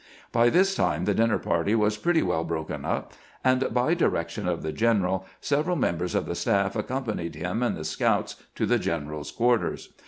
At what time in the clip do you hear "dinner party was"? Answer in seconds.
1.13-1.95